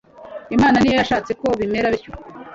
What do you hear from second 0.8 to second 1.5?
yo yashatse ko